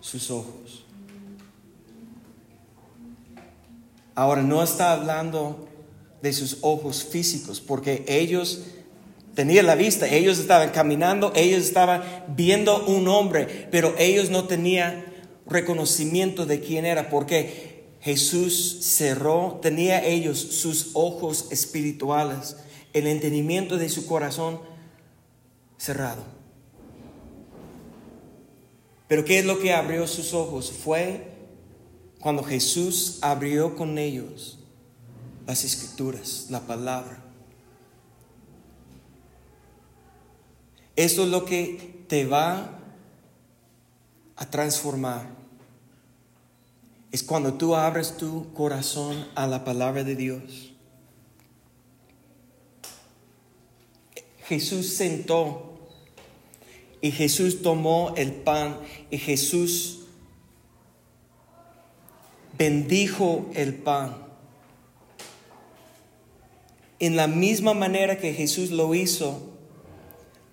sus 0.00 0.30
ojos. 0.30 0.84
Ahora 4.14 4.42
no 4.42 4.62
está 4.62 4.92
hablando 4.92 5.66
de 6.22 6.32
sus 6.32 6.58
ojos 6.60 7.04
físicos, 7.04 7.60
porque 7.60 8.04
ellos 8.06 8.62
tenía 9.34 9.62
la 9.62 9.74
vista, 9.74 10.08
ellos 10.08 10.38
estaban 10.38 10.70
caminando, 10.70 11.32
ellos 11.34 11.62
estaban 11.62 12.02
viendo 12.28 12.84
un 12.86 13.08
hombre, 13.08 13.68
pero 13.70 13.94
ellos 13.98 14.30
no 14.30 14.44
tenían 14.44 15.04
reconocimiento 15.46 16.46
de 16.46 16.60
quién 16.60 16.86
era, 16.86 17.10
porque 17.10 17.84
Jesús 18.00 18.78
cerró, 18.82 19.58
tenía 19.62 20.04
ellos 20.04 20.38
sus 20.38 20.90
ojos 20.94 21.46
espirituales, 21.50 22.56
el 22.92 23.06
entendimiento 23.06 23.76
de 23.76 23.88
su 23.88 24.06
corazón 24.06 24.60
cerrado. 25.78 26.22
Pero 29.08 29.24
¿qué 29.24 29.38
es 29.38 29.44
lo 29.44 29.58
que 29.58 29.72
abrió 29.72 30.06
sus 30.06 30.32
ojos? 30.34 30.72
Fue 30.72 31.32
cuando 32.20 32.42
Jesús 32.42 33.18
abrió 33.20 33.76
con 33.76 33.98
ellos 33.98 34.58
las 35.46 35.64
escrituras, 35.64 36.46
la 36.50 36.60
palabra. 36.60 37.23
Esto 40.96 41.24
es 41.24 41.28
lo 41.28 41.44
que 41.44 42.04
te 42.08 42.24
va 42.26 42.78
a 44.36 44.50
transformar. 44.50 45.28
Es 47.10 47.22
cuando 47.22 47.54
tú 47.54 47.74
abres 47.74 48.16
tu 48.16 48.52
corazón 48.54 49.26
a 49.34 49.46
la 49.46 49.64
palabra 49.64 50.04
de 50.04 50.16
Dios. 50.16 50.72
Jesús 54.46 54.94
sentó 54.94 55.78
y 57.00 57.10
Jesús 57.10 57.62
tomó 57.62 58.14
el 58.16 58.32
pan 58.32 58.78
y 59.10 59.18
Jesús 59.18 60.00
bendijo 62.56 63.50
el 63.54 63.74
pan. 63.74 64.16
En 66.98 67.16
la 67.16 67.26
misma 67.26 67.74
manera 67.74 68.18
que 68.18 68.32
Jesús 68.32 68.70
lo 68.70 68.94
hizo, 68.94 69.53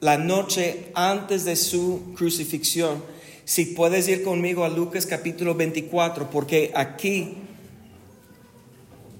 la 0.01 0.17
noche 0.17 0.91
antes 0.95 1.45
de 1.45 1.55
su 1.55 2.13
crucifixión, 2.15 3.03
Si 3.43 3.65
puedes 3.65 4.07
ir 4.07 4.23
conmigo 4.23 4.63
a 4.63 4.69
Lucas 4.69 5.05
capítulo 5.05 5.55
24, 5.55 6.29
porque 6.29 6.71
aquí 6.73 7.33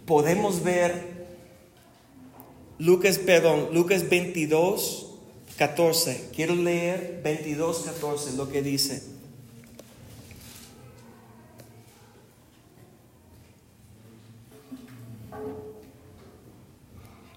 podemos 0.06 0.64
ver 0.64 1.26
Lucas, 2.78 3.18
perdón, 3.18 3.70
Lucas 3.74 4.08
22, 4.10 5.08
14. 5.58 6.30
Quiero 6.34 6.56
leer 6.56 7.22
22, 7.24 7.80
14, 7.80 8.38
lo 8.38 8.50
que 8.50 8.62
dice. 8.62 9.04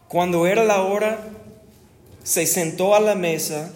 Cuando 0.07 0.47
era 0.47 0.65
la 0.65 0.83
hora, 0.83 1.44
se 2.25 2.47
sentó 2.47 2.97
a 2.97 3.01
la 3.01 3.15
mesa 3.15 3.73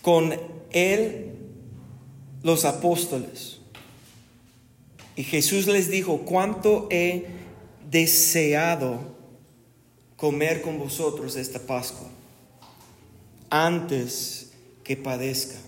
con 0.00 0.34
él 0.70 1.32
los 2.42 2.64
apóstoles. 2.64 3.58
Y 5.16 5.24
Jesús 5.24 5.66
les 5.66 5.90
dijo, 5.90 6.20
cuánto 6.20 6.88
he 6.90 7.26
deseado 7.90 9.00
comer 10.16 10.62
con 10.62 10.78
vosotros 10.78 11.36
esta 11.36 11.58
Pascua 11.58 12.08
antes 13.50 14.52
que 14.84 14.96
padezca. 14.96 15.58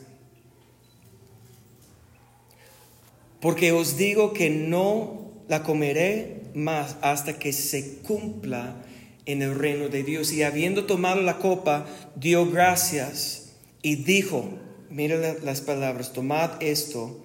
Porque 3.40 3.72
os 3.72 3.98
digo 3.98 4.32
que 4.32 4.48
no 4.48 5.32
la 5.48 5.62
comeré 5.62 6.44
más 6.54 6.96
hasta 7.02 7.38
que 7.38 7.52
se 7.52 7.98
cumpla 7.98 8.76
en 9.26 9.42
el 9.42 9.54
reino 9.54 9.88
de 9.88 10.02
Dios. 10.02 10.32
Y 10.32 10.42
habiendo 10.42 10.84
tomado 10.84 11.20
la 11.20 11.38
copa, 11.38 11.86
dio 12.16 12.50
gracias 12.50 13.52
y 13.82 13.96
dijo, 13.96 14.48
mire 14.90 15.40
las 15.40 15.60
palabras, 15.60 16.12
tomad 16.12 16.62
esto 16.62 17.20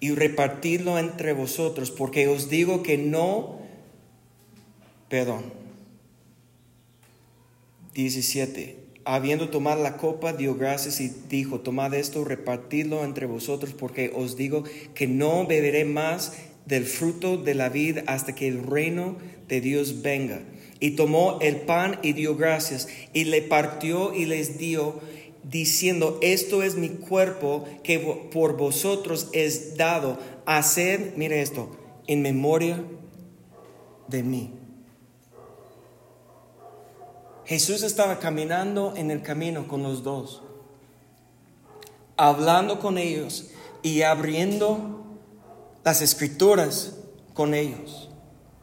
y 0.00 0.10
repartidlo 0.10 0.98
entre 0.98 1.32
vosotros, 1.32 1.90
porque 1.90 2.28
os 2.28 2.48
digo 2.48 2.82
que 2.82 2.98
no, 2.98 3.60
perdón, 5.08 5.52
17, 7.94 8.76
habiendo 9.04 9.48
tomado 9.48 9.82
la 9.82 9.96
copa, 9.96 10.32
dio 10.32 10.54
gracias 10.54 11.00
y 11.00 11.12
dijo, 11.28 11.60
tomad 11.60 11.94
esto, 11.94 12.24
repartidlo 12.24 13.04
entre 13.04 13.26
vosotros, 13.26 13.72
porque 13.72 14.12
os 14.14 14.36
digo 14.36 14.64
que 14.94 15.06
no 15.06 15.46
beberé 15.46 15.84
más 15.84 16.34
del 16.66 16.84
fruto 16.84 17.38
de 17.38 17.54
la 17.54 17.70
vid 17.70 17.98
hasta 18.06 18.34
que 18.34 18.46
el 18.46 18.62
reino 18.62 19.16
de 19.48 19.60
Dios 19.60 20.02
venga. 20.02 20.42
Y 20.80 20.92
tomó 20.92 21.38
el 21.40 21.62
pan 21.62 21.98
y 22.02 22.12
dio 22.12 22.36
gracias, 22.36 22.88
y 23.12 23.24
le 23.24 23.42
partió 23.42 24.14
y 24.14 24.26
les 24.26 24.58
dio, 24.58 25.00
diciendo, 25.42 26.18
esto 26.20 26.62
es 26.62 26.76
mi 26.76 26.88
cuerpo 26.88 27.64
que 27.82 27.98
por 28.32 28.56
vosotros 28.56 29.28
es 29.32 29.76
dado. 29.76 30.18
Haced, 30.46 31.16
mire 31.16 31.42
esto, 31.42 31.70
en 32.06 32.22
memoria 32.22 32.82
de 34.08 34.22
mí. 34.22 34.52
Jesús 37.44 37.82
estaba 37.82 38.18
caminando 38.18 38.92
en 38.94 39.10
el 39.10 39.22
camino 39.22 39.66
con 39.68 39.82
los 39.82 40.02
dos, 40.02 40.42
hablando 42.16 42.78
con 42.78 42.98
ellos 42.98 43.50
y 43.82 44.02
abriendo 44.02 45.06
las 45.82 46.02
escrituras 46.02 46.98
con 47.32 47.54
ellos 47.54 48.07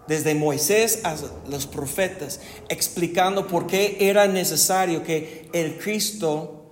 desde 0.07 0.35
Moisés 0.35 1.01
a 1.03 1.15
los 1.49 1.65
profetas, 1.65 2.39
explicando 2.69 3.47
por 3.47 3.67
qué 3.67 3.97
era 3.99 4.27
necesario 4.27 5.03
que 5.03 5.49
el 5.53 5.77
Cristo 5.77 6.71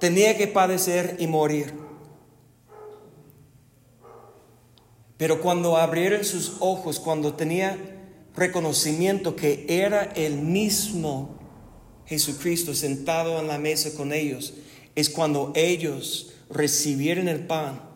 tenía 0.00 0.36
que 0.36 0.46
padecer 0.46 1.16
y 1.18 1.26
morir. 1.26 1.74
Pero 5.16 5.40
cuando 5.40 5.76
abrieron 5.76 6.24
sus 6.24 6.56
ojos, 6.60 7.00
cuando 7.00 7.34
tenía 7.34 7.76
reconocimiento 8.36 9.34
que 9.34 9.66
era 9.68 10.04
el 10.14 10.36
mismo 10.36 11.36
Jesucristo 12.06 12.72
sentado 12.72 13.38
en 13.40 13.48
la 13.48 13.58
mesa 13.58 13.90
con 13.94 14.12
ellos, 14.12 14.54
es 14.94 15.10
cuando 15.10 15.52
ellos 15.54 16.34
recibieron 16.48 17.28
el 17.28 17.46
pan 17.46 17.87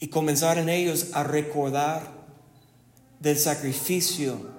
y 0.00 0.08
comenzaron 0.08 0.70
ellos 0.70 1.08
a 1.12 1.22
recordar 1.22 2.10
del 3.20 3.38
sacrificio 3.38 4.50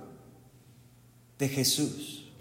de 1.39 1.49
Jesús. 1.49 2.31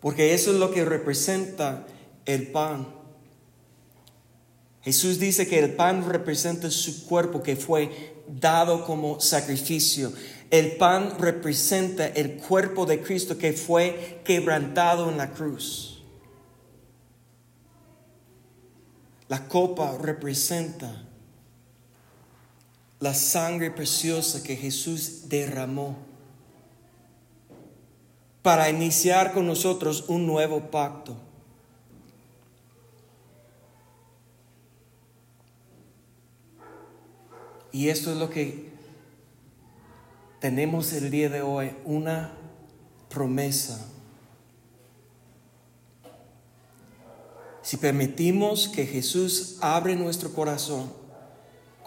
Porque 0.00 0.32
eso 0.32 0.52
es 0.52 0.58
lo 0.58 0.70
que 0.70 0.84
representa 0.84 1.84
el 2.24 2.52
pan. 2.52 2.86
Jesús 4.82 5.18
dice 5.18 5.48
que 5.48 5.58
el 5.58 5.74
pan 5.74 6.08
representa 6.08 6.70
su 6.70 7.04
cuerpo 7.06 7.42
que 7.42 7.56
fue 7.56 8.14
dado 8.28 8.86
como 8.86 9.18
sacrificio. 9.18 10.12
El 10.50 10.76
pan 10.76 11.18
representa 11.18 12.06
el 12.06 12.36
cuerpo 12.36 12.86
de 12.86 13.02
Cristo 13.02 13.36
que 13.36 13.52
fue 13.52 14.20
quebrantado 14.24 15.10
en 15.10 15.18
la 15.18 15.32
cruz. 15.32 16.04
La 19.28 19.48
copa 19.48 19.98
representa 19.98 21.07
la 23.00 23.14
sangre 23.14 23.70
preciosa 23.70 24.42
que 24.42 24.56
Jesús 24.56 25.28
derramó 25.28 25.96
para 28.42 28.70
iniciar 28.70 29.32
con 29.32 29.46
nosotros 29.46 30.04
un 30.08 30.26
nuevo 30.26 30.70
pacto. 30.70 31.16
Y 37.70 37.88
esto 37.88 38.10
es 38.10 38.16
lo 38.16 38.30
que 38.30 38.72
tenemos 40.40 40.92
el 40.92 41.10
día 41.10 41.28
de 41.28 41.42
hoy, 41.42 41.72
una 41.84 42.32
promesa. 43.08 43.86
Si 47.62 47.76
permitimos 47.76 48.68
que 48.68 48.86
Jesús 48.86 49.58
abre 49.60 49.94
nuestro 49.94 50.32
corazón, 50.32 50.90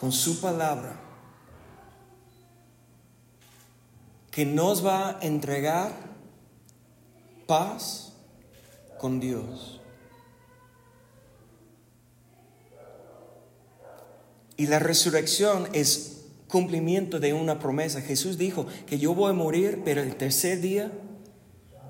con 0.02 0.12
su 0.12 0.42
palabra, 0.42 1.00
que 4.32 4.48
nos 4.48 4.84
va 4.84 5.10
a 5.10 5.20
entregar 5.22 5.94
paz 7.46 8.12
con 8.98 9.20
Dios. 9.20 9.80
Y 14.58 14.66
la 14.66 14.80
resurrección 14.80 15.68
es 15.72 16.24
cumplimiento 16.48 17.20
de 17.20 17.34
una 17.34 17.60
promesa. 17.60 18.02
Jesús 18.02 18.40
dijo 18.40 18.66
que 18.88 18.98
yo 18.98 19.14
voy 19.14 19.30
a 19.30 19.34
morir, 19.34 19.84
pero 19.86 20.02
el 20.02 20.16
tercer 20.16 20.62
día 20.62 20.92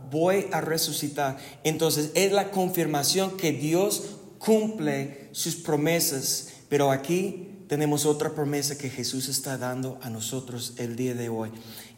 voy 0.10 0.48
a 0.52 0.60
resucitar. 0.60 1.38
Entonces 1.64 2.12
es 2.16 2.34
la 2.34 2.52
confirmación 2.52 3.38
que 3.38 3.54
Dios 3.54 4.18
cumple 4.38 5.30
sus 5.32 5.56
promesas. 5.56 6.50
Pero 6.68 6.92
aquí 6.92 7.51
tenemos 7.72 8.06
otra 8.06 8.32
promesa 8.32 8.78
que 8.78 8.90
Jesús 8.90 9.30
está 9.30 9.58
dando 9.58 9.98
a 10.02 10.10
nosotros 10.10 10.74
el 10.76 10.98
día 10.98 11.14
de 11.14 11.30
hoy. 11.30 11.52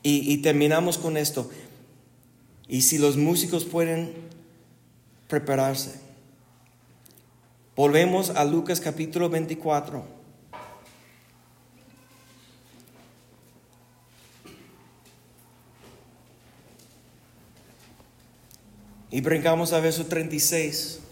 Y, 0.04 0.38
terminamos 0.44 1.00
con 1.00 1.18
esto. 1.18 1.50
Y 2.68 2.84
si 2.84 3.00
los 3.00 3.18
músicos 3.18 3.66
pueden 3.66 4.14
prepararse. 5.28 6.00
Volvemos 7.76 8.30
a 8.30 8.46
Lucas 8.46 8.80
capítulo 8.80 9.32
24. 9.32 10.06
Y 19.10 19.22
brincamos 19.22 19.74
a 19.74 19.80
verso 19.80 20.06
36. 20.06 21.03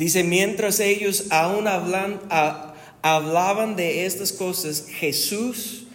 Dice, 0.00 0.24
mientras 0.24 0.80
ellos 0.80 1.26
aún 1.28 1.68
hablan, 1.68 2.22
hablaban 3.02 3.76
de 3.76 4.06
estas 4.06 4.32
cosas, 4.32 4.86
Jesús 4.88 5.88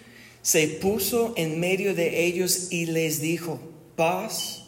se 0.43 0.67
puso 0.67 1.33
en 1.37 1.59
medio 1.59 1.95
de 1.95 2.27
ellos 2.27 2.67
y 2.69 2.85
les 2.85 3.19
dijo, 3.19 3.59
paz 3.95 4.65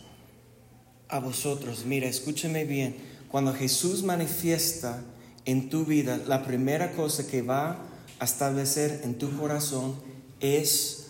a 1.08 1.20
vosotros. 1.20 1.86
Mira, 1.86 2.08
escúchame 2.08 2.66
bien, 2.66 2.96
cuando 3.30 3.54
Jesús 3.54 4.02
manifiesta 4.02 5.04
en 5.46 5.70
tu 5.70 5.86
vida, 5.86 6.20
la 6.26 6.44
primera 6.44 6.94
cosa 6.94 7.28
que 7.28 7.44
va 7.44 7.86
a 8.18 8.26
establecer 8.26 9.02
en 9.04 9.20
tu 9.20 9.38
corazón 9.38 10.02
es 10.40 11.10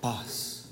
paz. 0.00 0.70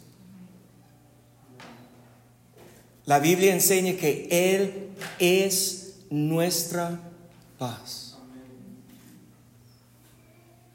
La 3.05 3.19
Biblia 3.19 3.53
enseña 3.53 3.93
que 3.93 4.27
Él 4.31 4.89
es 5.19 5.88
nuestra 6.11 7.01
paz. 7.59 8.09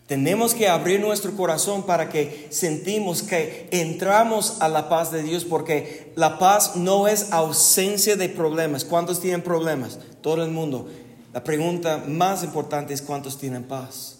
Tenemos 0.07 0.53
que 0.53 0.67
abrir 0.67 0.99
nuestro 0.99 1.35
corazón 1.35 1.83
para 1.83 2.09
que 2.09 2.47
sentimos 2.51 3.23
que 3.23 3.69
entramos 3.71 4.57
a 4.59 4.67
la 4.67 4.89
paz 4.89 5.11
de 5.11 5.23
Dios, 5.23 5.45
porque 5.45 6.11
la 6.15 6.37
paz 6.37 6.75
no 6.75 7.07
es 7.07 7.31
ausencia 7.31 8.15
de 8.15 8.29
problemas. 8.29 8.83
¿Cuántos 8.83 9.21
tienen 9.21 9.41
problemas? 9.41 9.99
Todo 10.21 10.43
el 10.43 10.51
mundo. 10.51 10.89
La 11.33 11.43
pregunta 11.43 12.03
más 12.07 12.43
importante 12.43 12.93
es 12.93 13.01
cuántos 13.01 13.39
tienen 13.39 13.63
paz. 13.63 14.19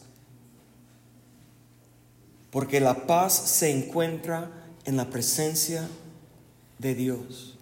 Porque 2.50 2.80
la 2.80 3.06
paz 3.06 3.34
se 3.34 3.70
encuentra 3.70 4.52
en 4.86 4.96
la 4.96 5.10
presencia 5.10 5.88
de 6.80 6.96
Dios. 6.96 7.56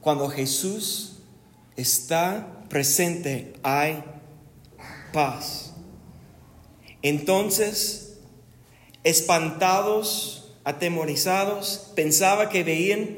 Cuando 0.00 0.28
Jesús 0.28 1.15
está 1.76 2.64
presente, 2.68 3.54
hay 3.62 4.02
paz. 5.12 5.72
Entonces, 7.02 8.18
espantados, 9.04 10.52
atemorizados, 10.64 11.92
pensaba 11.94 12.48
que 12.48 12.64
veían 12.64 13.08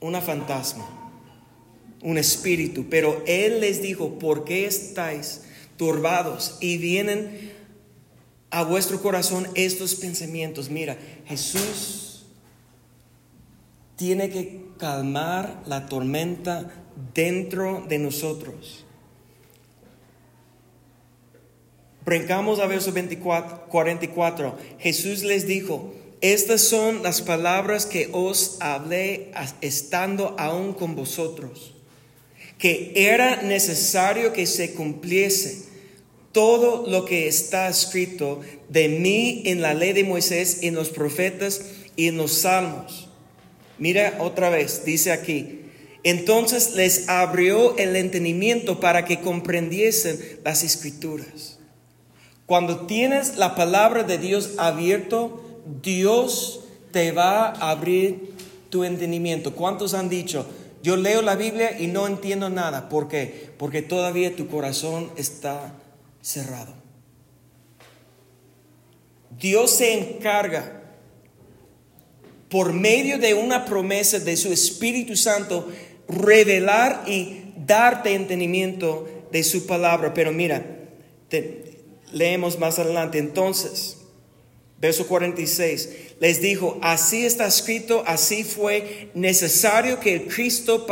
una 0.00 0.20
fantasma, 0.20 0.88
un 2.02 2.18
espíritu, 2.18 2.86
pero 2.88 3.22
él 3.26 3.60
les 3.60 3.82
dijo, 3.82 4.18
¿por 4.18 4.44
qué 4.44 4.66
estáis 4.66 5.42
turbados 5.76 6.56
y 6.60 6.78
vienen 6.78 7.52
a 8.50 8.62
vuestro 8.62 9.02
corazón 9.02 9.48
estos 9.54 9.96
pensamientos? 9.96 10.70
Mira, 10.70 10.96
Jesús 11.26 12.26
tiene 13.96 14.30
que 14.30 14.64
calmar 14.78 15.62
la 15.66 15.86
tormenta 15.86 16.79
dentro 17.14 17.84
de 17.88 17.98
nosotros. 17.98 18.84
Brincamos 22.04 22.58
a 22.58 22.66
verso 22.66 22.92
24, 22.92 23.66
44. 23.68 24.56
Jesús 24.78 25.22
les 25.22 25.46
dijo, 25.46 25.92
estas 26.20 26.60
son 26.60 27.02
las 27.02 27.22
palabras 27.22 27.86
que 27.86 28.08
os 28.12 28.56
hablé 28.60 29.30
estando 29.60 30.34
aún 30.38 30.72
con 30.72 30.96
vosotros, 30.96 31.74
que 32.58 32.92
era 32.94 33.42
necesario 33.42 34.32
que 34.32 34.46
se 34.46 34.74
cumpliese 34.74 35.70
todo 36.32 36.86
lo 36.86 37.04
que 37.04 37.26
está 37.26 37.68
escrito 37.68 38.40
de 38.68 38.88
mí 38.88 39.42
en 39.46 39.62
la 39.62 39.74
ley 39.74 39.92
de 39.92 40.04
Moisés, 40.04 40.58
en 40.62 40.74
los 40.74 40.90
profetas 40.90 41.62
y 41.96 42.08
en 42.08 42.16
los 42.16 42.32
salmos. 42.32 43.08
Mira 43.78 44.18
otra 44.20 44.50
vez, 44.50 44.84
dice 44.84 45.12
aquí, 45.12 45.59
entonces 46.02 46.74
les 46.74 47.08
abrió 47.08 47.76
el 47.76 47.96
entendimiento 47.96 48.80
para 48.80 49.04
que 49.04 49.20
comprendiesen 49.20 50.18
las 50.44 50.62
escrituras. 50.62 51.58
Cuando 52.46 52.86
tienes 52.86 53.36
la 53.36 53.54
palabra 53.54 54.02
de 54.02 54.18
Dios 54.18 54.54
abierto, 54.58 55.62
Dios 55.82 56.64
te 56.90 57.12
va 57.12 57.48
a 57.48 57.70
abrir 57.70 58.34
tu 58.70 58.84
entendimiento. 58.84 59.54
¿Cuántos 59.54 59.94
han 59.94 60.08
dicho, 60.08 60.46
yo 60.82 60.96
leo 60.96 61.22
la 61.22 61.36
Biblia 61.36 61.78
y 61.78 61.86
no 61.86 62.06
entiendo 62.06 62.48
nada? 62.50 62.88
¿Por 62.88 63.08
qué? 63.08 63.50
Porque 63.58 63.82
todavía 63.82 64.34
tu 64.34 64.48
corazón 64.48 65.10
está 65.16 65.74
cerrado. 66.22 66.74
Dios 69.38 69.70
se 69.70 69.94
encarga 69.98 70.79
por 72.50 72.72
medio 72.72 73.18
de 73.18 73.32
una 73.34 73.64
promesa 73.64 74.18
de 74.18 74.36
su 74.36 74.52
Espíritu 74.52 75.16
Santo 75.16 75.70
revelar 76.08 77.04
y 77.06 77.44
darte 77.56 78.14
entendimiento 78.14 79.08
de 79.30 79.44
su 79.44 79.66
palabra. 79.66 80.12
Pero 80.12 80.32
mira, 80.32 80.66
leemos 82.12 82.58
más 82.58 82.80
adelante. 82.80 83.18
Entonces, 83.18 83.98
verso 84.80 85.06
46, 85.06 85.88
les 86.18 86.40
dijo, 86.42 86.78
así 86.82 87.24
está 87.24 87.46
escrito, 87.46 88.02
así 88.04 88.42
fue 88.42 89.10
necesario 89.14 90.00
que 90.00 90.14
el 90.14 90.26
Cristo 90.26 90.88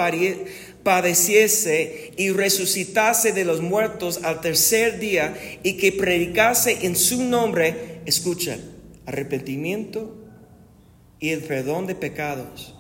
padeciese 0.85 2.13
y 2.17 2.31
resucitase 2.31 3.33
de 3.33 3.45
los 3.45 3.61
muertos 3.61 4.21
al 4.23 4.41
tercer 4.41 5.01
día 5.01 5.37
y 5.65 5.77
que 5.77 5.91
predicase 5.91 6.87
en 6.87 6.95
su 6.95 7.25
nombre, 7.25 8.01
escucha, 8.07 8.59
arrepentimiento 9.07 10.18
y 11.21 11.31
el 11.31 11.43
perdón 11.43 11.87
de 11.87 11.95
pecados 11.95 12.75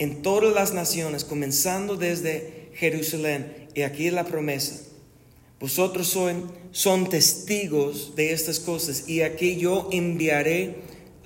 en 0.00 0.22
todas 0.22 0.54
las 0.54 0.72
naciones, 0.72 1.24
comenzando 1.24 1.96
desde 1.96 2.70
Jerusalén. 2.74 3.68
Y 3.74 3.82
aquí 3.82 4.10
la 4.10 4.24
promesa. 4.24 4.80
Vosotros 5.60 6.08
son, 6.08 6.50
son 6.72 7.10
testigos 7.10 8.16
de 8.16 8.32
estas 8.32 8.60
cosas 8.60 9.08
y 9.08 9.20
aquí 9.20 9.56
yo 9.56 9.90
enviaré 9.92 10.76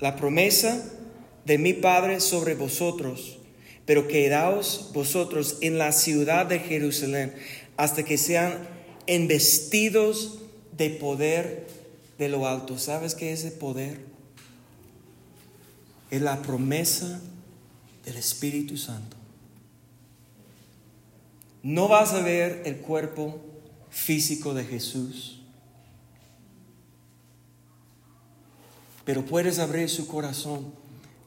la 0.01 0.17
promesa 0.17 0.91
de 1.45 1.57
mi 1.57 1.71
Padre 1.71 2.19
sobre 2.19 2.53
vosotros. 2.53 3.37
Pero 3.85 4.09
quedaos 4.09 4.91
vosotros 4.93 5.57
en 5.61 5.77
la 5.77 5.93
ciudad 5.93 6.45
de 6.45 6.59
Jerusalén 6.59 7.33
hasta 7.77 8.03
que 8.03 8.17
sean 8.17 8.67
investidos 9.07 10.39
de 10.75 10.89
poder 10.89 11.65
de 12.17 12.27
lo 12.27 12.45
alto. 12.45 12.77
¿Sabes 12.77 13.15
qué 13.15 13.31
es 13.31 13.45
el 13.45 13.53
poder? 13.53 13.99
Es 16.09 16.21
la 16.21 16.41
promesa 16.41 17.19
del 18.05 18.17
Espíritu 18.17 18.77
Santo. 18.77 19.17
No 21.63 21.87
vas 21.87 22.13
a 22.13 22.21
ver 22.21 22.61
el 22.65 22.77
cuerpo 22.77 23.41
físico 23.89 24.53
de 24.53 24.63
Jesús, 24.65 25.41
pero 29.03 29.25
puedes 29.25 29.59
abrir 29.59 29.89
su 29.89 30.07
corazón 30.07 30.73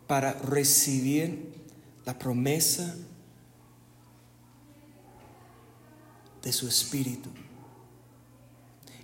para 0.06 0.32
recibir 0.34 1.52
la 2.04 2.18
promesa 2.18 2.94
de 6.42 6.52
su 6.52 6.68
Espíritu. 6.68 7.30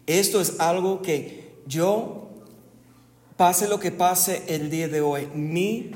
Esto 0.06 0.40
es 0.40 0.60
algo 0.60 1.02
que 1.02 1.56
yo, 1.66 2.23
pase 3.36 3.68
lo 3.68 3.80
que 3.80 3.90
pase 3.90 4.44
el 4.48 4.70
día 4.70 4.88
de 4.88 5.00
hoy, 5.00 5.26
mi 5.34 5.90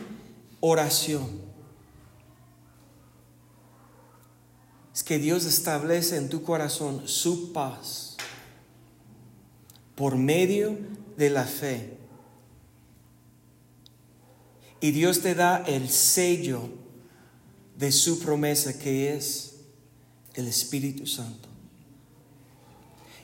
oración 0.61 1.48
es 4.98 5.05
que 5.05 5.20
Dios 5.20 5.44
establece 5.44 6.16
en 6.16 6.29
tu 6.29 6.42
corazón 6.42 7.07
su 7.07 7.53
paz 7.53 8.16
por 9.94 10.16
medio 10.16 10.77
de 11.16 11.31
la 11.31 11.44
fe. 11.44 11.96
Y 14.81 14.90
Dios 14.90 15.20
te 15.20 15.37
da 15.37 15.59
el 15.59 15.88
sello 15.88 16.68
de 17.77 17.92
su 17.92 18.18
promesa 18.18 18.77
que 18.77 19.14
es 19.14 19.61
el 20.35 20.48
Espíritu 20.48 21.07
Santo. 21.07 21.48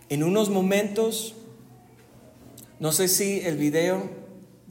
En 0.08 0.22
unos 0.22 0.50
momentos, 0.50 1.34
no 2.84 2.92
sé 2.92 3.08
si 3.08 3.40
el 3.40 3.56
video 3.56 4.10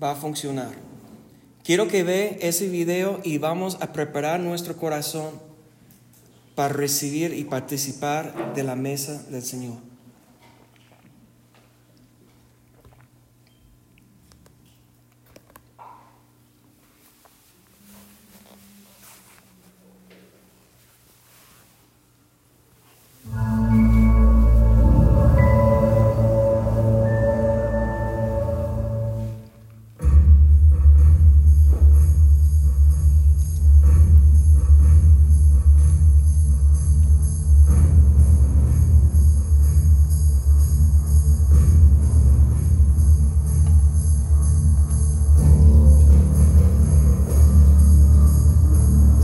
va 0.02 0.12
a 0.12 0.16
funcionar. 0.16 0.70
Quiero 1.64 1.88
que 1.88 2.04
ve 2.04 2.38
ese 2.42 2.70
video 2.70 3.20
y 3.24 3.40
vamos 3.40 3.80
a 3.82 3.92
preparar 3.92 4.40
nuestro 4.40 4.78
corazón 4.78 5.32
para 6.54 6.76
recibir 6.76 7.34
y 7.34 7.44
participar 7.44 8.54
de 8.54 8.62
la 8.62 8.76
mesa 8.76 9.24
del 9.32 9.42
Señor. 9.42 9.93